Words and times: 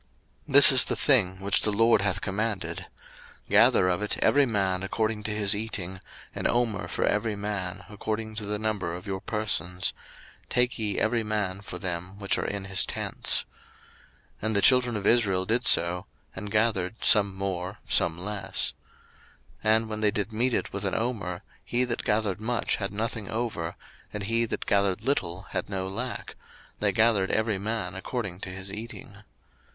02:016:016 0.47 0.53
This 0.53 0.71
is 0.71 0.85
the 0.85 0.95
thing 0.95 1.39
which 1.41 1.61
the 1.61 1.69
LORD 1.71 2.01
hath 2.01 2.21
commanded, 2.21 2.87
Gather 3.47 3.87
of 3.87 4.01
it 4.01 4.17
every 4.17 4.47
man 4.47 4.81
according 4.81 5.21
to 5.21 5.31
his 5.31 5.53
eating, 5.55 5.99
an 6.33 6.47
omer 6.47 6.87
for 6.87 7.05
every 7.05 7.35
man, 7.35 7.85
according 7.87 8.33
to 8.37 8.47
the 8.47 8.57
number 8.57 8.95
of 8.95 9.05
your 9.05 9.19
persons; 9.21 9.93
take 10.49 10.79
ye 10.79 10.97
every 10.97 11.21
man 11.21 11.61
for 11.61 11.77
them 11.77 12.17
which 12.17 12.39
are 12.39 12.45
in 12.47 12.65
his 12.65 12.83
tents. 12.83 13.45
02:016:017 14.41 14.47
And 14.47 14.55
the 14.55 14.61
children 14.63 14.97
of 14.97 15.05
Israel 15.05 15.45
did 15.45 15.65
so, 15.65 16.07
and 16.35 16.49
gathered, 16.49 17.03
some 17.03 17.35
more, 17.35 17.77
some 17.87 18.17
less. 18.17 18.73
02:016:018 19.63 19.75
And 19.75 19.87
when 19.89 20.01
they 20.01 20.09
did 20.09 20.33
mete 20.33 20.53
it 20.55 20.73
with 20.73 20.83
an 20.83 20.95
omer, 20.95 21.43
he 21.63 21.83
that 21.83 22.03
gathered 22.03 22.41
much 22.41 22.77
had 22.77 22.91
nothing 22.91 23.29
over, 23.29 23.75
and 24.11 24.23
he 24.23 24.45
that 24.45 24.65
gathered 24.65 25.03
little 25.03 25.43
had 25.51 25.69
no 25.69 25.87
lack; 25.87 26.35
they 26.79 26.91
gathered 26.91 27.29
every 27.29 27.59
man 27.59 27.93
according 27.93 28.39
to 28.39 28.49
his 28.49 28.73
eating. 28.73 29.17